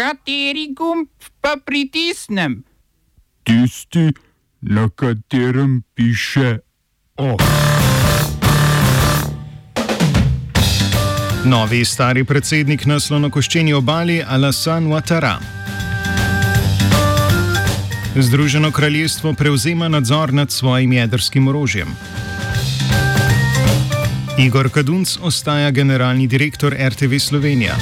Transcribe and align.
Kateri 0.00 0.72
gumb 0.72 1.08
pa 1.40 1.56
pritisnem? 1.64 2.62
Tisti, 3.44 4.12
na 4.60 4.88
katerem 4.88 5.82
piše 5.94 6.58
OF. 7.16 7.42
Novi 11.44 11.84
stari 11.84 12.24
predsednik 12.24 12.86
na 12.86 12.96
slonokoščeni 13.00 13.76
obali 13.76 14.22
Alassane 14.28 14.88
Ouattara. 14.88 15.36
Združeno 18.16 18.72
kraljestvo 18.72 19.32
prevzema 19.32 19.88
nadzor 19.88 20.32
nad 20.32 20.50
svojim 20.50 20.92
jedrskim 20.92 21.48
orožjem. 21.48 21.88
Igor 24.38 24.70
Kadunc 24.70 25.18
ostaja 25.22 25.70
generalni 25.70 26.26
direktor 26.26 26.76
RTV 26.88 27.18
Slovenija. 27.18 27.76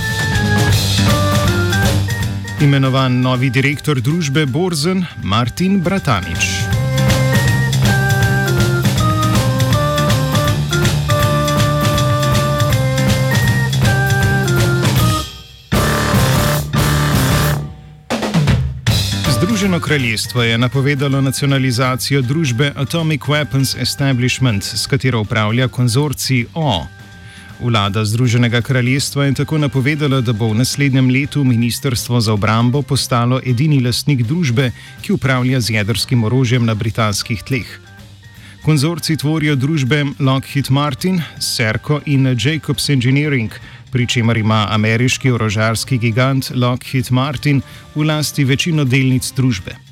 Imenovan 2.58 3.20
novi 3.22 3.52
direktor 3.54 4.00
družbe 4.02 4.42
Borzen 4.50 5.04
Martin 5.22 5.76
Bratanič. 5.78 6.46
Združeno 19.38 19.80
kraljestvo 19.80 20.42
je 20.42 20.58
napovedalo 20.58 21.20
nacionalizacijo 21.20 22.22
družbe 22.22 22.72
Atomic 22.76 23.20
Weapons 23.20 23.78
Establishment, 23.82 24.64
s 24.64 24.86
katero 24.86 25.20
upravlja 25.20 25.68
konzorcij 25.68 26.46
O. 26.54 26.97
Vlada 27.60 28.04
Združenega 28.04 28.60
kraljestva 28.62 29.24
je 29.24 29.34
tako 29.34 29.58
napovedala, 29.58 30.20
da 30.20 30.32
bo 30.32 30.48
v 30.52 30.60
naslednjem 30.62 31.10
letu 31.10 31.44
Ministrstvo 31.44 32.20
za 32.20 32.32
obrambo 32.32 32.82
postalo 32.82 33.40
edini 33.46 33.80
lastnik 33.82 34.22
družbe, 34.22 34.70
ki 35.02 35.12
upravlja 35.12 35.60
z 35.60 35.70
jedrskim 35.70 36.24
orožjem 36.24 36.66
na 36.66 36.74
britanskih 36.74 37.42
tleh. 37.42 37.66
Konzorci 38.62 39.16
tvorijo 39.16 39.56
družbe 39.56 40.04
Lockheed 40.20 40.70
Martin, 40.70 41.22
Serco 41.40 42.00
in 42.06 42.26
Jacobs 42.38 42.88
Engineering, 42.90 43.50
pri 43.90 44.06
čemer 44.06 44.36
ima 44.38 44.66
ameriški 44.70 45.30
orožarski 45.30 45.98
gigant 45.98 46.52
Lockheed 46.54 47.10
Martin 47.10 47.62
v 47.94 48.06
lasti 48.06 48.44
večino 48.44 48.84
delnic 48.84 49.32
družbe. 49.36 49.87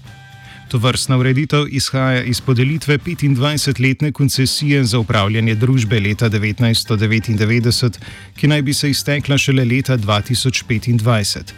To 0.68 0.78
vrstna 0.78 1.16
ureditev 1.16 1.66
izhaja 1.70 2.22
iz 2.22 2.40
podelitve 2.40 2.98
25-letne 2.98 4.12
koncesije 4.12 4.84
za 4.84 4.98
upravljanje 4.98 5.54
družbe 5.54 6.00
leta 6.00 6.30
1999, 6.30 7.98
ki 8.36 8.48
naj 8.48 8.62
bi 8.62 8.74
se 8.74 8.90
iztekla 8.90 9.38
šele 9.38 9.64
leta 9.64 9.98
2025. 9.98 11.52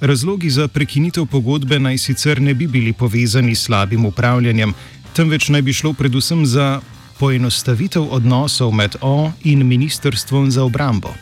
Razlogi 0.00 0.50
za 0.50 0.68
prekinitev 0.68 1.26
pogodbe 1.26 1.78
naj 1.78 1.98
sicer 1.98 2.40
ne 2.40 2.54
bi 2.54 2.66
bili 2.66 2.92
povezani 2.92 3.54
s 3.54 3.62
slabim 3.62 4.04
upravljanjem, 4.04 4.72
temveč 5.12 5.48
naj 5.48 5.62
bi 5.62 5.72
šlo 5.72 5.92
predvsem 5.92 6.46
za 6.46 6.80
poenostavitev 7.18 8.08
odnosov 8.10 8.72
med 8.72 8.96
O 9.00 9.30
in 9.44 9.66
Ministrstvom 9.66 10.50
za 10.50 10.64
obrambo. 10.64 11.14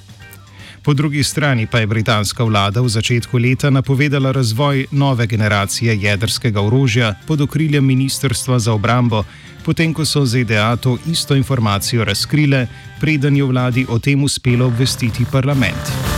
Po 0.83 0.95
drugi 0.95 1.23
strani 1.23 1.67
pa 1.67 1.79
je 1.79 1.87
britanska 1.87 2.45
vlada 2.45 2.81
v 2.81 2.89
začetku 2.89 3.39
leta 3.39 3.71
napovedala 3.71 4.33
razvoj 4.33 4.87
nove 4.91 5.27
generacije 5.27 5.97
jedrskega 5.97 6.61
orožja 6.61 7.15
pod 7.27 7.41
okriljem 7.41 7.87
Ministrstva 7.87 8.59
za 8.59 8.73
obrambo, 8.73 9.25
potem 9.65 9.95
ko 9.95 10.05
so 10.05 10.27
ZDA 10.27 10.77
to 10.77 10.99
isto 11.07 11.35
informacijo 11.35 12.05
razkrile, 12.05 12.67
preden 13.01 13.37
je 13.37 13.45
vladi 13.45 13.87
o 13.89 13.99
tem 13.99 14.25
uspelo 14.25 14.67
obvestiti 14.67 15.25
parlament. 15.33 16.12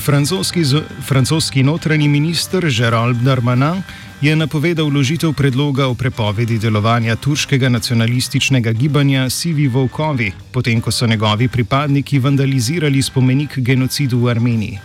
Francoski, 0.00 0.62
francoski 1.08 1.62
notranji 1.62 2.08
minister 2.08 2.66
Gerald 2.78 3.16
Darmanin 3.16 3.82
je 4.20 4.36
napovedal 4.36 4.88
vložitev 4.88 5.32
predloga 5.32 5.86
o 5.86 5.94
prepovedi 5.94 6.58
delovanja 6.58 7.16
turškega 7.16 7.68
nacionalističnega 7.68 8.72
gibanja 8.72 9.30
Sivi 9.30 9.68
Volkovi, 9.68 10.32
potem 10.52 10.80
ko 10.80 10.90
so 10.90 11.06
njegovi 11.06 11.48
pripadniki 11.48 12.18
vandalizirali 12.18 13.02
spomenik 13.02 13.58
genocidu 13.58 14.18
v 14.18 14.30
Armeniji. 14.30 14.78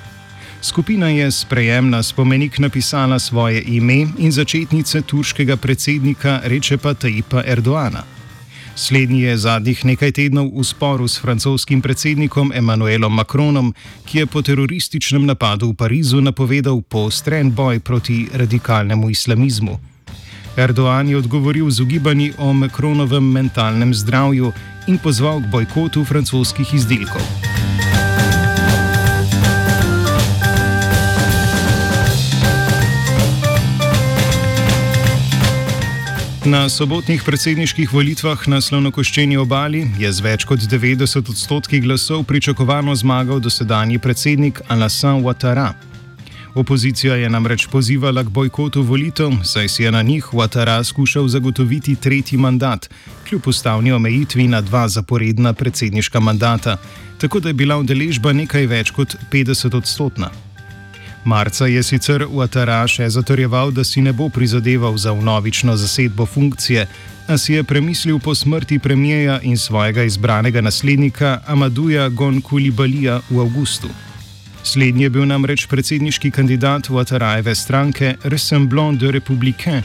Skupina 0.62 1.10
je 1.10 1.32
sprejem 1.32 1.90
na 1.90 2.04
spomenik 2.04 2.60
napisala 2.60 3.20
svoje 3.20 3.64
ime 3.68 4.08
in 4.18 4.32
začetnice 4.32 5.02
turškega 5.02 5.58
predsednika 5.58 6.42
Rečepa 6.44 6.94
Tajipa 6.94 7.44
Erdoana. 7.46 8.15
Slednji 8.76 9.22
je 9.22 9.38
zadnjih 9.38 9.86
nekaj 9.86 10.12
tednov 10.12 10.52
v 10.52 10.64
sporu 10.64 11.08
s 11.08 11.16
francoskim 11.24 11.80
predsednikom 11.82 12.52
Emmanuelom 12.52 13.14
Macronom, 13.16 13.72
ki 14.04 14.18
je 14.18 14.26
po 14.28 14.42
terorističnem 14.44 15.24
napadu 15.26 15.72
v 15.72 15.80
Parizu 15.80 16.20
napovedal 16.20 16.84
poostren 16.84 17.56
boj 17.56 17.80
proti 17.80 18.28
radikalnemu 18.34 19.10
islamizmu. 19.10 19.80
Erdoan 20.60 21.08
je 21.08 21.18
odgovoril 21.18 21.72
z 21.72 21.80
ugibanji 21.80 22.34
o 22.38 22.54
Macronovem 22.54 23.24
mentalnem 23.24 23.96
zdravju 23.96 24.52
in 24.88 25.00
pozval 25.00 25.40
k 25.40 25.52
bojkotu 25.52 26.04
francoskih 26.04 26.74
izdelkov. 26.74 27.24
Na 36.46 36.70
sobotnih 36.70 37.24
predsedniških 37.26 37.90
volitvah 37.90 38.44
na 38.48 38.60
slonokoščeni 38.62 39.34
obali 39.42 39.80
je 39.98 40.12
z 40.14 40.22
več 40.22 40.44
kot 40.46 40.62
90 40.62 41.32
odstotki 41.34 41.80
glasov 41.82 42.22
pričakovano 42.30 42.94
zmagal 42.94 43.42
dosedanji 43.42 43.98
predsednik 43.98 44.62
Alassane 44.70 45.24
Ouattara. 45.26 45.72
Opozicija 46.54 47.16
je 47.16 47.30
namreč 47.30 47.66
pozivala 47.72 48.22
k 48.24 48.30
bojkotu 48.30 48.86
volitev, 48.86 49.34
saj 49.42 49.74
si 49.74 49.84
je 49.84 49.92
na 49.92 50.06
njih 50.06 50.34
Ouattara 50.34 50.84
skušal 50.84 51.28
zagotoviti 51.28 51.96
tretji 51.96 52.38
mandat, 52.38 52.90
kljub 53.30 53.48
ustavni 53.48 53.92
omejitvi 53.92 54.48
na 54.48 54.62
dva 54.62 54.88
zaporedna 54.88 55.54
predsedniška 55.54 56.20
mandata, 56.20 56.78
tako 57.18 57.40
da 57.40 57.50
je 57.50 57.54
bila 57.54 57.82
udeležba 57.82 58.34
nekaj 58.34 58.68
več 58.68 58.94
kot 58.94 59.18
50 59.34 59.78
odstotna. 59.78 60.30
Marca 61.26 61.66
je 61.66 61.82
sicer 61.84 62.22
Ouattara 62.30 62.84
še 62.86 63.08
zatorjeval, 63.10 63.72
da 63.74 63.84
si 63.84 64.02
ne 64.02 64.12
bo 64.14 64.28
prizadeval 64.30 64.94
za 64.98 65.10
vnovično 65.12 65.74
zasedbo 65.74 66.26
funkcije, 66.26 66.84
a 67.28 67.38
si 67.38 67.54
je 67.54 67.64
premislil 67.64 68.20
po 68.20 68.36
smrti 68.36 68.78
premijeja 68.80 69.40
in 69.42 69.58
svojega 69.58 70.04
izbranega 70.04 70.62
naslednika 70.62 71.40
Amaduja 71.48 72.10
Gonkulibalija 72.10 73.22
v 73.30 73.40
avgustu. 73.42 73.90
Slednji 74.64 75.04
je 75.04 75.10
bil 75.10 75.26
namreč 75.26 75.66
predsedniški 75.66 76.32
kandidat 76.32 76.90
Ouattarajeve 76.90 77.56
stranke 77.56 78.16
Ressemblant 78.24 79.02
de 79.02 79.12
Républicain. 79.12 79.82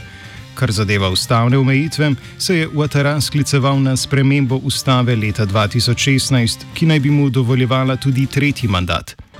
Kar 0.53 0.71
zadeva 0.71 1.09
ustavne 1.09 1.57
omejitve, 1.57 2.11
se 2.37 2.59
je 2.59 2.69
Ouattara 2.69 3.17
skliceval 3.21 3.81
na 3.81 3.97
spremembo 3.97 4.61
ustave 4.61 5.15
leta 5.15 5.45
2016, 5.45 6.69
ki 6.73 6.85
naj 6.85 6.99
bi 6.99 7.09
mu 7.09 7.29
dovoljevala 7.29 7.95
tudi 7.97 8.25
tretji 8.25 8.69
mandat. 8.69 9.30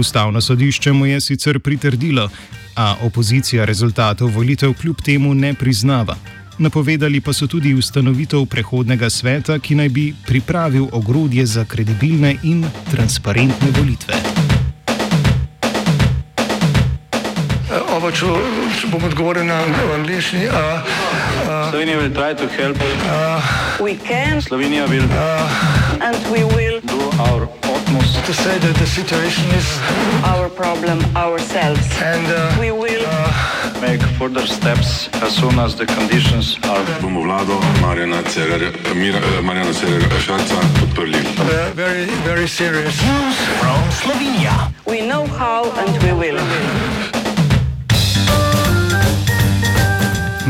Ustavno 0.00 0.40
sodišče 0.40 0.92
mu 0.92 1.06
je 1.06 1.20
sicer 1.20 1.58
pritrdilo, 1.60 2.28
a 2.76 2.96
opozicija 3.02 3.64
rezultatov 3.64 4.30
volitev 4.34 4.72
kljub 4.80 4.96
temu 5.04 5.34
ne 5.34 5.54
priznava. 5.54 6.16
Napovedali 6.58 7.20
pa 7.20 7.32
so 7.32 7.46
tudi 7.46 7.74
ustanovitev 7.74 8.46
prehodnega 8.46 9.10
sveta, 9.10 9.58
ki 9.58 9.74
naj 9.74 9.88
bi 9.88 10.14
pripravil 10.26 10.86
ogrodje 10.92 11.46
za 11.46 11.64
kredibilne 11.64 12.36
in 12.42 12.64
transparentne 12.90 13.68
volitve. 13.76 14.14
Oba, 17.96 18.10
če, 18.10 18.26
če 18.80 18.88
bom 18.88 19.04
odgovoril 19.04 19.44
na 19.44 19.60
angliški. 19.94 20.48
Slovenija 21.68 22.00
bo 22.00 22.08
poskušala 22.16 22.74
pomagati. 22.80 24.40
Slovenija 24.48 24.86
bo 24.86 24.94
naredila 24.94 25.40
naš 26.00 27.69
utmost 27.90 28.24
to 28.24 28.34
say 28.34 28.58
that 28.58 28.76
the 28.76 28.86
situation 28.86 29.44
is 29.50 29.66
our 30.24 30.48
problem 30.48 30.98
ourselves. 31.16 31.86
And 32.00 32.26
uh, 32.26 32.56
we 32.60 32.70
will 32.70 33.04
uh, 33.06 33.80
make 33.80 34.00
further 34.18 34.46
steps 34.46 35.08
as 35.14 35.34
soon 35.36 35.58
as 35.58 35.74
the 35.76 35.86
conditions 35.86 36.58
are. 36.64 36.84
Bomo 37.00 37.22
vlado 37.22 37.58
Marjana 37.80 38.22
Cererja 38.22 40.18
Šarca 40.20 40.60
podprli. 40.78 41.20
Very, 41.74 42.04
very 42.24 42.48
serious. 42.48 42.96
News 43.02 43.36
from 43.60 43.80
Slovenia. 44.00 44.72
We 44.86 45.00
know 45.06 45.26
how 45.26 45.70
and 45.82 46.02
we 46.02 46.12
will. 46.12 46.99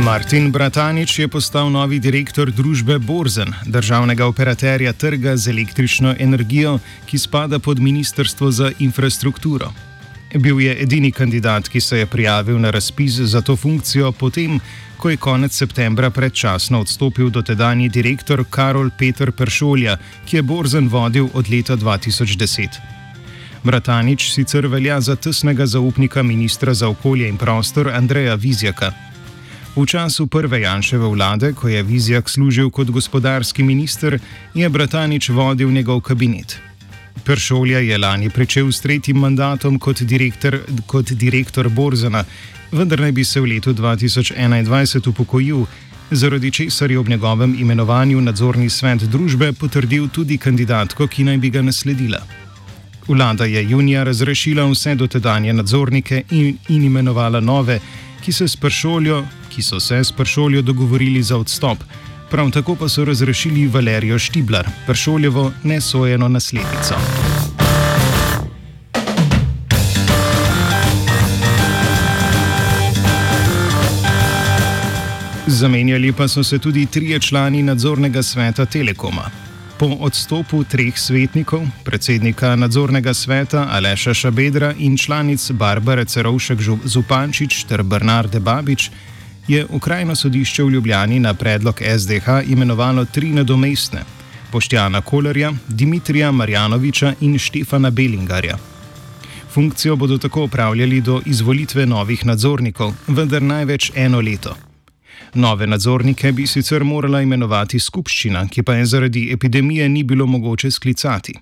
Martin 0.05 0.52
Bratanič 0.52 1.19
je 1.19 1.29
postal 1.29 1.69
novi 1.69 1.99
direktor 2.00 2.49
družbe 2.49 2.99
Borzen, 2.99 3.52
državnega 3.67 4.26
operaterja 4.26 4.93
trga 4.93 5.37
z 5.37 5.50
električno 5.52 6.14
energijo, 6.19 6.79
ki 7.06 7.19
spada 7.19 7.58
pod 7.58 7.79
Ministrstvo 7.79 8.50
za 8.50 8.70
infrastrukturo. 8.79 9.73
Bil 10.35 10.61
je 10.61 10.76
edini 10.82 11.12
kandidat, 11.12 11.69
ki 11.69 11.81
se 11.81 11.99
je 11.99 12.06
prijavil 12.06 12.58
na 12.61 12.70
razpis 12.70 13.12
za 13.12 13.41
to 13.41 13.56
funkcijo, 13.56 14.12
potem, 14.12 14.61
ko 14.97 15.11
je 15.11 15.17
konec 15.17 15.52
septembra 15.52 16.11
predčasno 16.11 16.81
odstopil 16.81 17.31
dotedanji 17.31 17.88
direktor 17.88 18.44
Karol 18.50 18.91
Peter 18.99 19.32
Peršolja, 19.32 19.99
ki 20.26 20.37
je 20.37 20.43
Borzen 20.43 20.88
vodil 20.88 21.29
od 21.35 21.50
leta 21.50 21.76
2010. 21.76 22.81
Bratanič 23.64 24.32
sicer 24.32 24.67
velja 24.67 25.00
za 25.00 25.17
tesnega 25.17 25.67
zaupnika 25.67 26.23
ministra 26.23 26.75
za 26.75 26.88
okolje 26.88 27.29
in 27.29 27.37
prostor 27.37 27.93
Andreja 27.93 28.35
Vizjaka. 28.35 29.09
V 29.76 29.87
času 29.87 30.26
prve 30.26 30.61
Janševe 30.61 31.06
vlade, 31.06 31.52
ko 31.52 31.69
je 31.69 31.82
Vizjak 31.82 32.28
služil 32.28 32.70
kot 32.70 32.90
gospodarski 32.90 33.62
minister, 33.62 34.19
je 34.55 34.69
Bratanič 34.69 35.28
vodil 35.28 35.70
njegov 35.70 36.00
kabinet. 36.00 36.58
Peršolja 37.25 37.78
je 37.78 37.99
lani 37.99 38.31
pričel 38.31 38.72
s 38.72 38.81
tretjim 38.81 39.17
mandatom 39.17 39.78
kot 39.78 40.02
direktor, 40.02 40.58
kot 40.87 41.12
direktor 41.12 41.69
Borzana, 41.69 42.25
vendar 42.72 43.00
naj 43.00 43.12
bi 43.12 43.25
se 43.25 43.40
v 43.40 43.46
letu 43.46 43.75
2021 43.75 45.08
upokojil, 45.08 45.64
zaradi 46.11 46.50
česar 46.50 46.90
je 46.90 46.99
ob 46.99 47.08
njegovem 47.08 47.55
imenovanju 47.61 48.20
nadzorni 48.20 48.70
svet 48.70 49.06
družbe 49.06 49.52
potrdil 49.52 50.08
tudi 50.08 50.38
kandidatko, 50.38 51.06
ki 51.06 51.25
naj 51.25 51.38
bi 51.38 51.50
ga 51.50 51.62
nasledila. 51.62 52.19
Vlada 53.08 53.44
je 53.44 53.62
junija 53.70 54.02
razrešila 54.05 54.66
vse 54.66 54.94
dotedanje 54.94 55.52
nadzornike 55.52 56.23
in, 56.31 56.56
in 56.69 56.84
imenovala 56.84 57.40
nove, 57.40 57.81
ki, 58.25 58.32
se 58.32 58.46
pršoljo, 58.61 59.25
ki 59.50 59.62
so 59.62 59.81
se 59.81 60.05
s 60.05 60.12
pršoljo 60.12 60.62
dogovorili 60.62 61.23
za 61.23 61.37
odstop. 61.37 61.79
Prav 62.31 62.50
tako 62.50 62.76
pa 62.76 62.88
so 62.88 63.05
razrešili 63.05 63.67
Valerijo 63.67 64.19
Štiblar, 64.19 64.69
pršoljevo 64.87 65.52
nesojeno 65.62 66.29
naslednico. 66.29 66.94
Zamenjali 75.47 76.12
pa 76.12 76.29
so 76.29 76.44
se 76.44 76.58
tudi 76.58 76.87
trije 76.87 77.19
člani 77.20 77.62
nadzornega 77.62 78.23
sveta 78.23 78.67
Telekoma. 78.67 79.31
Po 79.79 79.87
odstopu 79.87 80.64
treh 80.64 80.99
svetnikov, 80.99 81.62
predsednika 81.85 82.56
nadzornega 82.56 83.14
sveta 83.14 83.67
Aleša 83.70 84.14
Šabedra 84.14 84.75
in 84.79 84.97
članic 84.97 85.50
Barbare 85.50 86.05
Cerovšek 86.05 86.58
Zupančič 86.85 87.64
ter 87.64 87.82
Bernarde 87.82 88.41
Babič, 88.41 88.91
je 89.50 89.67
Ukrajino 89.70 90.14
sodišče 90.14 90.62
v 90.62 90.70
Ljubljani 90.70 91.19
na 91.20 91.35
predlog 91.35 91.81
SDH 91.99 92.29
imenovalo 92.47 93.05
tri 93.05 93.32
nadomestne: 93.32 94.00
Poštjana 94.52 95.00
Kolerja, 95.00 95.52
Dimitrija 95.69 96.32
Marjanoviča 96.32 97.14
in 97.20 97.38
Štefana 97.38 97.91
Belingarja. 97.91 98.58
Funkcijo 99.50 99.97
bodo 99.97 100.19
tako 100.19 100.44
upravljali 100.44 101.00
do 101.00 101.20
izvolitve 101.26 101.87
novih 101.87 102.26
nadzornikov, 102.26 102.94
vendar 103.06 103.43
največ 103.43 103.93
eno 103.94 104.20
leto. 104.20 104.56
Nove 105.35 105.67
nadzornike 105.67 106.32
bi 106.32 106.47
sicer 106.47 106.85
morala 106.85 107.23
imenovati 107.23 107.79
skupščina, 107.79 108.49
ki 108.49 108.62
pa 108.62 108.75
je 108.75 108.87
zaradi 108.87 109.32
epidemije 109.32 109.88
ni 109.88 110.02
bilo 110.02 110.26
mogoče 110.26 110.70
sklicati. 110.70 111.35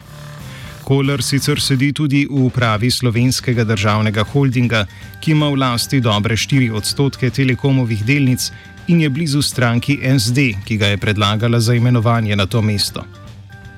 Kolar 0.88 1.20
sicer 1.22 1.60
sedi 1.60 1.90
tudi 1.92 2.22
v 2.30 2.46
upravi 2.48 2.88
slovenskega 2.90 3.64
državnega 3.68 4.24
holdinga, 4.32 4.86
ki 5.20 5.34
ima 5.36 5.50
v 5.52 5.60
lasti 5.60 6.00
dobre 6.00 6.36
4 6.36 6.72
odstotke 6.72 7.30
telekomovih 7.30 8.04
delnic 8.08 8.48
in 8.88 9.04
je 9.04 9.10
blizu 9.12 9.42
stranki 9.42 9.98
SD, 10.00 10.48
ki 10.64 10.80
ga 10.80 10.94
je 10.94 10.96
predlagala 10.96 11.60
za 11.60 11.74
imenovanje 11.74 12.36
na 12.36 12.46
to 12.46 12.62
mesto. 12.62 13.04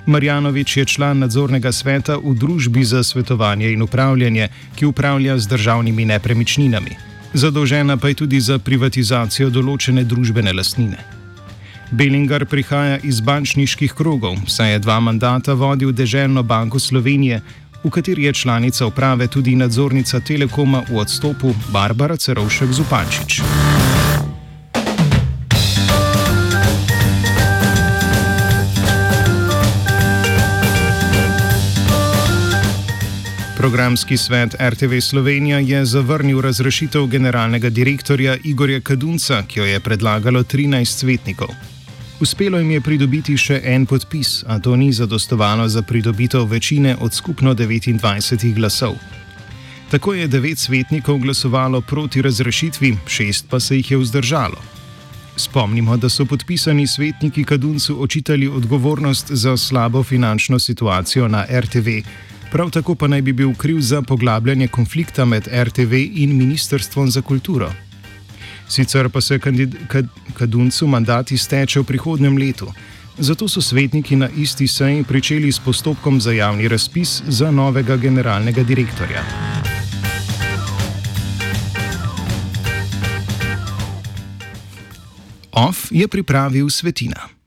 Marjanovič 0.06 0.76
je 0.76 0.84
član 0.84 1.18
nadzornega 1.18 1.72
sveta 1.72 2.16
v 2.16 2.34
družbi 2.34 2.84
za 2.84 3.02
svetovanje 3.02 3.72
in 3.72 3.82
upravljanje, 3.82 4.48
ki 4.76 4.86
upravlja 4.86 5.38
z 5.38 5.46
državnimi 5.48 6.04
nepremičninami 6.04 7.10
zadolžena 7.32 7.96
pa 7.96 8.08
je 8.08 8.14
tudi 8.14 8.40
za 8.40 8.58
privatizacijo 8.58 9.50
določene 9.50 10.04
družbene 10.04 10.52
lastnine. 10.52 11.19
Belingar 11.90 12.44
prihaja 12.46 12.98
iz 13.02 13.20
bančniških 13.20 13.92
krogov, 13.98 14.36
saj 14.46 14.72
je 14.72 14.78
dva 14.78 15.00
mandata 15.00 15.54
vodil 15.58 15.90
Deželno 15.92 16.42
banko 16.42 16.78
Slovenije, 16.78 17.40
v 17.84 17.90
kateri 17.90 18.24
je 18.24 18.32
članica 18.32 18.86
uprave 18.86 19.26
tudi 19.26 19.56
nadzornica 19.56 20.20
Telekoma 20.20 20.84
v 20.90 20.98
odstopu 20.98 21.54
Barbara 21.72 22.16
Cerovšek 22.16 22.72
Zupančič. 22.72 23.40
Programski 33.56 34.16
svet 34.16 34.54
RTV 34.60 35.00
Slovenija 35.00 35.58
je 35.58 35.84
zavrnil 35.84 36.40
razrešitev 36.40 37.06
generalnega 37.06 37.68
direktorja 37.68 38.36
Igorja 38.44 38.80
Kadunca, 38.80 39.42
ki 39.42 39.58
jo 39.58 39.64
je 39.64 39.80
predlagalo 39.80 40.42
13 40.42 40.84
svetnikov. 40.84 41.79
Uspelo 42.20 42.58
jim 42.58 42.70
je 42.70 42.80
pridobiti 42.84 43.34
še 43.40 43.62
en 43.64 43.86
podpis, 43.88 44.42
a 44.44 44.58
to 44.60 44.74
ni 44.76 44.90
zadostovalo 44.92 45.64
za 45.68 45.80
pridobitev 45.82 46.44
večine 46.44 46.92
od 47.00 47.14
skupno 47.14 47.54
29 47.54 48.52
glasov. 48.54 48.98
Tako 49.90 50.14
je 50.14 50.28
devet 50.28 50.58
svetnikov 50.58 51.18
glasovalo 51.18 51.80
proti 51.80 52.22
razrešitvi, 52.22 52.92
šest 53.06 53.48
pa 53.48 53.60
se 53.60 53.76
jih 53.76 53.90
je 53.90 53.98
vzdržalo. 53.98 54.60
Spomnimo, 55.36 55.96
da 55.96 56.08
so 56.08 56.26
podpisani 56.28 56.86
svetniki 56.86 57.44
Kaduncu 57.44 58.02
očitali 58.02 58.48
odgovornost 58.48 59.32
za 59.32 59.56
slabo 59.56 60.02
finančno 60.02 60.58
situacijo 60.58 61.28
na 61.28 61.46
RTV. 61.48 62.02
Prav 62.52 62.70
tako 62.70 62.94
pa 62.94 63.08
naj 63.08 63.22
bi 63.22 63.32
bil 63.32 63.54
kriv 63.54 63.80
za 63.80 64.02
poglabljanje 64.02 64.68
konflikta 64.68 65.24
med 65.24 65.48
RTV 65.48 65.94
in 65.94 66.36
Ministrstvom 66.36 67.10
za 67.10 67.22
kulturo. 67.22 67.72
Sicer 68.70 69.08
pa 69.08 69.20
se 69.20 69.38
Kaduncu 70.34 70.86
mandat 70.86 71.32
izteče 71.32 71.80
v 71.80 71.84
prihodnem 71.84 72.36
letu, 72.38 72.68
zato 73.18 73.48
so 73.48 73.60
svetniki 73.60 74.16
na 74.16 74.28
isti 74.30 74.68
seji 74.68 75.04
pričeli 75.04 75.52
s 75.52 75.58
postopkom 75.58 76.20
za 76.20 76.32
javni 76.32 76.68
razpis 76.68 77.22
za 77.26 77.50
novega 77.50 77.96
generalnega 77.96 78.62
direktorja. 78.62 79.24
OF 85.52 85.90
je 85.90 86.08
pripravil 86.08 86.70
svetina. 86.70 87.30